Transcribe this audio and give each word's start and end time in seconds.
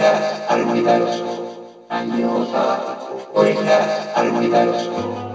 Oiga, 0.00 0.16
armonizaros. 0.48 1.22
Oiga, 3.34 3.78
armonizaros. 4.14 5.29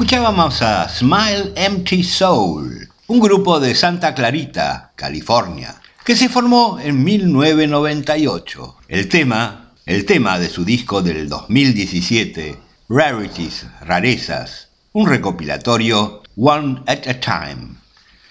Escuchábamos 0.00 0.62
a 0.62 0.88
Smile 0.88 1.52
Empty 1.54 2.02
Soul, 2.02 2.88
un 3.08 3.20
grupo 3.20 3.60
de 3.60 3.74
Santa 3.74 4.14
Clarita, 4.14 4.92
California, 4.96 5.78
que 6.02 6.16
se 6.16 6.30
formó 6.30 6.78
en 6.80 7.04
1998. 7.04 8.76
El 8.88 9.08
tema, 9.10 9.74
el 9.84 10.06
tema 10.06 10.38
de 10.38 10.48
su 10.48 10.64
disco 10.64 11.02
del 11.02 11.28
2017, 11.28 12.56
Rarities, 12.88 13.66
Rarezas, 13.82 14.70
un 14.92 15.06
recopilatorio 15.06 16.22
One 16.34 16.80
at 16.86 17.06
a 17.06 17.20
Time. 17.20 17.74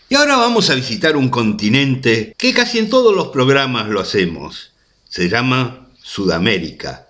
Y 0.09 0.15
ahora 0.15 0.37
vamos 0.37 0.71
a 0.71 0.73
visitar 0.75 1.15
un 1.15 1.29
continente 1.29 2.33
que 2.35 2.51
casi 2.51 2.79
en 2.79 2.89
todos 2.89 3.15
los 3.15 3.27
programas 3.27 3.89
lo 3.89 3.99
hacemos. 3.99 4.71
Se 5.07 5.29
llama 5.29 5.87
Sudamérica. 6.01 7.09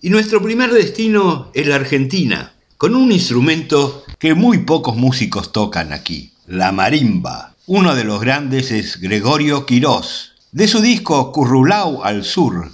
Y 0.00 0.10
nuestro 0.10 0.40
primer 0.40 0.70
destino 0.70 1.50
es 1.52 1.66
la 1.66 1.74
Argentina, 1.74 2.52
con 2.78 2.94
un 2.94 3.10
instrumento 3.10 4.04
que 4.20 4.34
muy 4.34 4.58
pocos 4.58 4.96
músicos 4.96 5.50
tocan 5.50 5.92
aquí, 5.92 6.32
la 6.46 6.70
marimba. 6.70 7.56
Uno 7.66 7.96
de 7.96 8.04
los 8.04 8.20
grandes 8.20 8.70
es 8.70 9.00
Gregorio 9.00 9.66
Quirós, 9.66 10.34
de 10.52 10.68
su 10.68 10.80
disco 10.80 11.32
Currulao 11.32 12.04
al 12.04 12.24
Sur, 12.24 12.70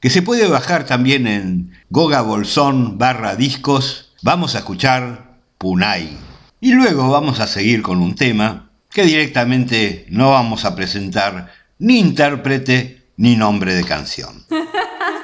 que 0.00 0.10
se 0.10 0.20
puede 0.20 0.46
bajar 0.46 0.84
también 0.84 1.26
en 1.26 1.72
Goga 1.88 2.20
Bolsón 2.20 2.98
barra 2.98 3.36
discos, 3.36 4.12
vamos 4.20 4.54
a 4.54 4.58
escuchar 4.58 5.38
Punay. 5.56 6.14
Y 6.60 6.74
luego 6.74 7.08
vamos 7.08 7.40
a 7.40 7.46
seguir 7.46 7.80
con 7.80 8.02
un 8.02 8.14
tema 8.14 8.70
que 8.90 9.04
directamente 9.04 10.04
no 10.10 10.30
vamos 10.30 10.66
a 10.66 10.76
presentar 10.76 11.54
ni 11.78 11.98
intérprete 11.98 13.06
ni 13.16 13.34
nombre 13.34 13.74
de 13.74 13.84
canción. 13.84 14.44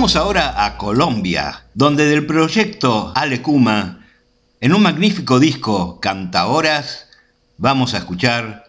Vamos 0.00 0.16
ahora 0.16 0.64
a 0.64 0.78
Colombia, 0.78 1.66
donde 1.74 2.06
del 2.06 2.24
proyecto 2.24 3.12
Alecuma, 3.14 4.06
en 4.58 4.72
un 4.72 4.82
magnífico 4.82 5.38
disco 5.38 6.00
Cantahoras, 6.00 7.08
vamos 7.58 7.92
a 7.92 7.98
escuchar 7.98 8.64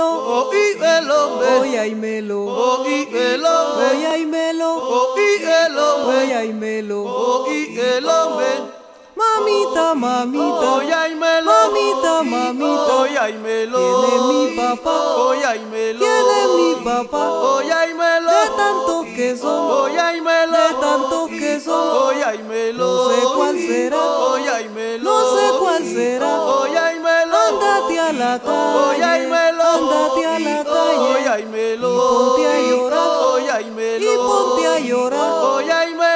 Oyáimelo. 0.00 1.40
Hoy 1.60 1.76
hay 1.76 1.94
melo, 1.94 2.44
hoy 2.46 3.06
melo, 3.06 3.76
hoy 3.76 4.04
hay 4.04 4.24
melo, 4.24 6.06
hoy 6.06 6.32
hay 6.32 6.52
melo, 6.52 7.46
el 7.48 8.08
hombre. 8.08 8.80
Mamita, 9.16 9.94
mamita, 9.94 10.72
hoy 10.72 10.90
hay 10.90 11.14
melo, 11.14 11.50
mamita, 11.50 12.22
mamita, 12.22 12.96
hoy 12.96 13.16
hay 13.16 13.34
melo, 13.34 14.06
tiene 14.06 14.20
mi 14.32 14.56
papá, 14.56 15.14
hoy 15.16 15.38
hay 15.42 15.60
melo, 15.66 15.98
tiene 15.98 16.38
mi 16.56 16.74
papá, 16.84 17.30
hoy 17.30 17.70
hay 17.70 17.92
melo, 17.92 18.30
de 18.30 18.50
tantos 18.56 19.04
que 19.14 19.36
son, 19.36 19.70
hoy 19.70 19.96
hay 19.98 20.20
melo, 20.22 20.56
de 20.68 20.74
tantos 20.80 21.28
que 21.30 21.60
son, 21.60 21.88
hoy 22.02 22.22
hay 22.22 22.38
melo, 22.44 22.86
no 22.86 23.10
sé 23.10 23.20
cuál 23.36 23.58
será, 23.58 24.00
hoy 24.00 24.42
hay 24.46 24.68
melo, 24.70 25.04
no 25.04 25.36
sé 25.36 25.58
cuál 25.58 25.84
será, 25.84 26.40
hoy 26.40 26.76
hay 26.76 26.98
melo, 26.98 27.36
andate 27.36 28.00
a 28.00 28.12
la 28.12 28.38
calle, 28.38 28.78
hoy 28.78 29.02
hay 29.02 29.26
melo, 29.26 29.49
a 30.26 30.38
la 30.38 30.64
calle, 30.64 31.10
y 31.12 31.86
ponte 31.86 32.44
a 32.46 32.60
llorar, 32.68 33.40
y 34.00 34.16
ponte 34.16 34.64
a 34.66 34.78
llorar, 34.80 35.30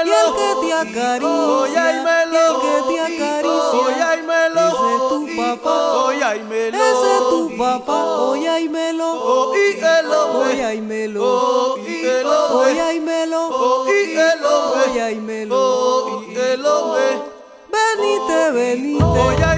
y 0.04 0.10
el 0.10 0.28
que 0.34 0.50
te 0.60 0.72
acaricia, 0.72 1.28
hoy 1.28 1.74
hay 1.74 1.96
melo, 2.02 2.40
y 2.40 2.46
el 2.46 2.54
que 2.60 2.76
te 2.88 2.96
acaricia, 3.00 4.14
ese 4.14 4.88
es 4.94 5.02
tu 5.08 5.20
papá, 5.36 5.76
hay 6.24 6.40
melo, 6.42 6.78
ese 6.78 7.08
es 7.14 7.22
tu 7.30 7.56
papá, 7.56 7.98
hoy 8.04 8.46
hay 8.46 8.68
melo, 8.68 9.08
hoy 9.22 9.60
el 9.78 10.12
hombre, 10.12 10.52
hoy 10.52 10.60
hay 10.60 10.80
melo, 10.80 11.24
hoy 16.04 16.36
el 16.36 16.66
hombre, 16.66 17.20
hoy 19.00 19.36
hay 19.42 19.53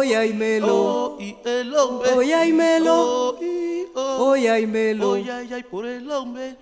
Oye, 0.00 0.16
ay, 0.16 0.32
melo. 0.32 0.76
Oh, 0.76 1.16
y 1.20 1.36
el 1.44 1.76
hombre. 1.76 2.12
Oye, 2.12 2.34
ay, 2.34 2.52
melo. 2.54 2.94
Oh, 2.94 3.36
y, 3.38 3.86
oh. 3.94 4.30
Oye, 4.30 4.48
ay, 4.50 4.66
melo. 4.66 5.10
Oye, 5.10 5.30
ay, 5.30 5.52
ay, 5.52 5.62
por 5.62 5.84
el 5.84 6.10
hombre. 6.10 6.56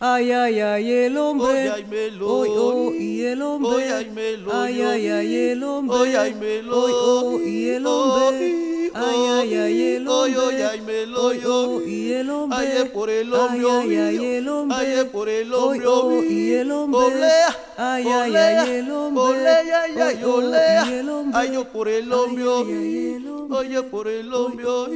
Ay, 0.00 0.32
ay, 0.32 0.58
ay, 0.58 0.90
el 0.90 1.16
hombre. 1.16 1.46
Oye, 1.46 1.70
ay, 1.70 1.84
melo. 1.84 2.26
Oy, 2.26 2.48
oh, 2.50 2.92
y 2.92 3.22
el 3.22 3.40
hombre. 3.40 4.10
Melo. 4.10 4.52
Ay, 4.52 4.82
ay, 4.82 5.08
ay, 5.08 5.36
el 5.50 5.62
hombre. 5.62 5.96
Oye, 5.96 6.18
ay, 6.18 6.34
melo. 6.34 6.76
Oy, 6.76 6.92
oh, 6.92 7.40
y 7.40 7.68
el 7.68 7.86
hombre. 7.86 8.71
Ay, 8.94 9.16
ay, 9.30 9.54
ay, 9.54 9.82
el 9.96 10.08
hombre. 10.08 10.64
ay, 10.64 10.80
melo. 10.82 11.22
Oy, 11.24 11.40
oh, 11.46 11.82
y 11.86 12.12
el 12.12 12.30
hombre. 12.30 12.58
Ay, 12.58 12.68
es 12.78 12.90
por 12.90 13.10
el 13.10 13.32
hombre. 13.32 13.66
Ay, 13.70 13.94
ay, 13.94 13.96
ay, 13.96 14.26
el 14.36 14.48
hombre. 14.48 14.76
Ay, 14.78 14.92
es 14.98 15.04
por 15.04 15.28
el 15.28 15.52
Oy, 15.54 15.78
hombre. 15.78 15.86
oh, 15.88 16.22
y 16.22 16.52
el 16.52 16.70
hombre. 16.70 17.00
Olea. 17.00 17.56
Ay, 17.76 18.04
ay, 18.06 18.36
ay, 18.36 18.70
el 18.70 18.90
hombre. 18.90 19.22
Olea, 19.22 19.82
ay, 19.84 19.92
ay, 20.00 20.24
oh. 20.24 21.32
Ay, 21.34 21.50
yo 21.52 21.64
por 21.72 21.88
el 21.88 22.12
hombre. 22.12 22.44
Ay, 22.44 23.16
ay, 23.50 23.74
ay, 23.76 23.82
por 23.90 24.08
el 24.08 24.32
hombre. 24.34 24.64
Oh. 24.66 24.86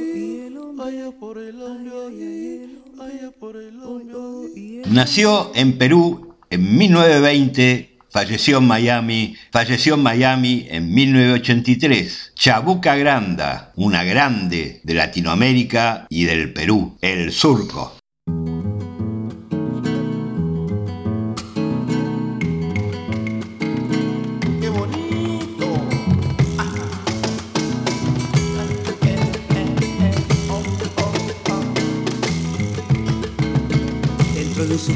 Ay, 0.83 0.97
es 0.99 1.13
por 1.13 1.37
el 1.37 1.61
hombre. 1.61 2.01
Ay, 2.99 3.19
es 3.23 3.33
por 3.39 3.55
el 3.57 3.81
hombre. 3.81 4.81
Nació 4.89 5.51
en 5.55 5.77
Perú 5.77 6.33
en 6.49 6.77
1920, 6.77 7.96
falleció 8.17 8.57
en 8.57 8.65
Miami, 8.65 9.35
falleció 9.51 9.93
en 9.93 10.01
Miami 10.01 10.65
en 10.71 10.91
1983. 10.91 12.31
Chabuca 12.33 12.95
Granda, 12.95 13.73
una 13.75 14.03
grande 14.03 14.81
de 14.83 14.93
Latinoamérica 14.95 16.07
y 16.09 16.23
del 16.23 16.51
Perú, 16.51 16.97
el 17.01 17.31
surco. 17.31 17.93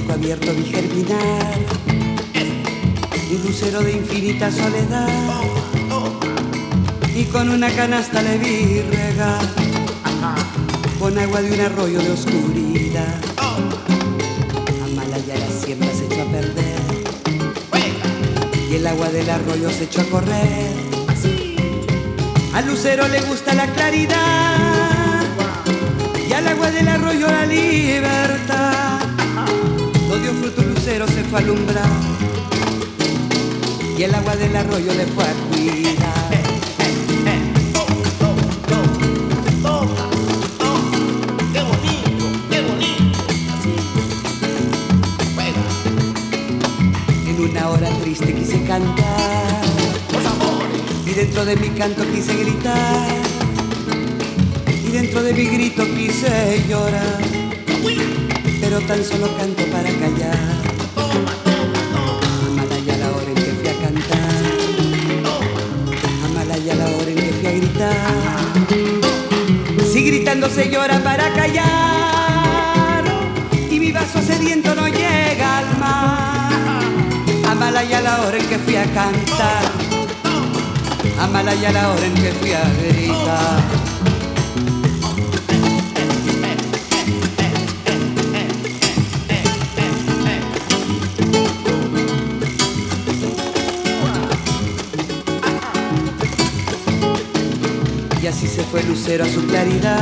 Abierto 0.09 0.51
germinar 0.71 1.80
un 3.35 3.43
lucero 3.43 3.79
de 3.81 3.93
infinita 3.93 4.51
soledad 4.51 5.07
y 7.15 7.23
con 7.25 7.49
una 7.49 7.69
canasta 7.69 8.21
le 8.21 8.37
vi 8.37 8.81
regar 8.81 9.41
con 10.99 11.17
agua 11.17 11.41
de 11.41 11.53
un 11.53 11.61
arroyo 11.61 11.99
de 12.01 12.11
oscuridad. 12.11 13.15
Amalaya 14.83 15.37
la 15.37 15.47
siembra 15.47 15.89
se 15.93 16.05
echó 16.05 16.21
a 16.21 16.25
perder 16.25 16.81
y 18.69 18.75
el 18.75 18.87
agua 18.87 19.09
del 19.09 19.29
arroyo 19.29 19.69
se 19.69 19.85
echó 19.85 20.01
a 20.01 20.05
correr. 20.05 20.71
Al 22.53 22.67
lucero 22.67 23.07
le 23.07 23.21
gusta 23.21 23.53
la 23.53 23.67
claridad 23.67 25.23
y 26.29 26.33
al 26.33 26.47
agua 26.47 26.69
del 26.69 26.87
arroyo 26.87 27.27
la 27.27 27.45
libertad. 27.45 28.99
No 30.09 30.15
dio 30.17 30.33
fruto 30.33 30.63
lucero, 30.63 31.07
se 31.07 31.23
fue 31.23 31.39
a 31.39 31.43
alumbrar 31.43 32.10
y 34.01 34.03
el 34.03 34.15
agua 34.15 34.35
del 34.35 34.55
arroyo 34.55 34.93
le 34.95 35.05
fue 35.05 35.23
a 35.23 35.33
cuidar. 35.51 36.33
En 47.27 47.41
una 47.41 47.69
hora 47.69 47.89
triste 48.01 48.33
quise 48.33 48.63
cantar 48.63 49.65
y 51.05 51.11
dentro 51.11 51.45
de 51.45 51.55
mi 51.57 51.69
canto 51.69 52.01
quise 52.11 52.33
gritar 52.37 53.07
y 54.83 54.91
dentro 54.91 55.21
de 55.21 55.31
mi 55.31 55.45
grito 55.45 55.83
quise 55.95 56.63
llorar, 56.67 57.21
pero 58.61 58.79
tan 58.81 59.03
solo 59.03 59.27
canto 59.37 59.63
para 59.65 59.89
callar. 59.91 60.70
Cantar, 63.93 64.43
Amalaya 66.25 66.75
la 66.75 66.85
hora 66.85 67.09
en 67.09 67.15
que 67.15 67.31
fui 67.33 67.47
a 67.47 67.51
gritar. 67.51 67.95
Si 69.91 70.03
gritando 70.03 70.49
se 70.49 70.69
llora 70.69 70.99
para 71.03 71.31
callar 71.33 73.03
y 73.69 73.79
mi 73.79 73.91
vaso 73.91 74.21
sediento 74.21 74.75
no 74.75 74.87
llega 74.87 75.59
al 75.59 75.77
mar. 75.77 76.51
Amalaya 77.49 78.01
la 78.01 78.21
hora 78.21 78.37
en 78.37 78.47
que 78.47 78.59
fui 78.59 78.75
a 78.75 78.85
cantar, 78.85 79.63
Amalaya 81.19 81.71
la 81.71 81.89
hora 81.91 82.05
en 82.05 82.13
que 82.13 82.31
fui 82.31 82.53
a 82.53 82.63
gritar. 82.79 83.90
Así 98.43 98.55
se 98.55 98.63
fue 98.63 98.79
el 98.81 98.87
lucero 98.87 99.23
a 99.23 99.27
su 99.27 99.45
claridad. 99.45 99.99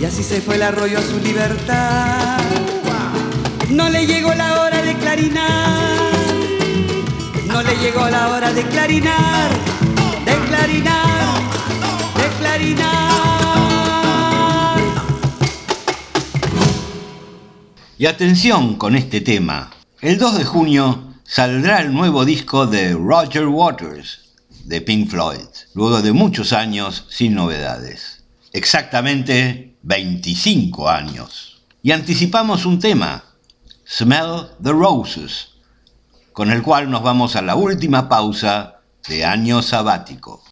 Y 0.00 0.04
así 0.04 0.24
se 0.24 0.40
fue 0.40 0.56
el 0.56 0.62
arroyo 0.62 0.98
a 0.98 1.02
su 1.02 1.20
libertad. 1.20 2.40
No 3.70 3.88
le 3.88 4.04
llegó 4.04 4.34
la 4.34 4.60
hora 4.60 4.82
de 4.82 4.96
clarinar. 4.96 5.94
No 7.46 7.62
le 7.62 7.76
llegó 7.76 8.10
la 8.10 8.30
hora 8.30 8.52
de 8.52 8.64
clarinar. 8.64 9.48
De 10.24 10.34
clarinar. 10.48 11.40
De 12.16 12.28
clarinar. 12.40 12.94
Y 17.96 18.06
atención 18.06 18.74
con 18.74 18.96
este 18.96 19.20
tema. 19.20 19.70
El 20.00 20.18
2 20.18 20.38
de 20.38 20.44
junio 20.44 21.14
saldrá 21.22 21.80
el 21.80 21.94
nuevo 21.94 22.24
disco 22.24 22.66
de 22.66 22.94
Roger 22.94 23.46
Waters 23.46 24.23
de 24.64 24.80
Pink 24.80 25.10
Floyd, 25.10 25.46
luego 25.74 26.02
de 26.02 26.12
muchos 26.12 26.52
años 26.52 27.06
sin 27.10 27.34
novedades. 27.34 28.24
Exactamente 28.52 29.76
25 29.82 30.88
años. 30.88 31.62
Y 31.82 31.92
anticipamos 31.92 32.64
un 32.64 32.78
tema, 32.78 33.24
Smell 33.86 34.48
the 34.62 34.72
Roses, 34.72 35.50
con 36.32 36.50
el 36.50 36.62
cual 36.62 36.90
nos 36.90 37.02
vamos 37.02 37.36
a 37.36 37.42
la 37.42 37.56
última 37.56 38.08
pausa 38.08 38.80
de 39.08 39.24
año 39.24 39.62
sabático. 39.62 40.42